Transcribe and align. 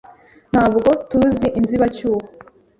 Ntabwo 0.51 0.89
tuzi 1.09 1.45
inzibacyuho 1.59 2.21